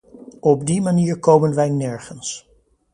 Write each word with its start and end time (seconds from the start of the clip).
Op 0.41 0.65
die 0.65 0.81
manier 0.81 1.19
komen 1.19 1.55
wij 1.55 1.69
nergens. 1.69 2.49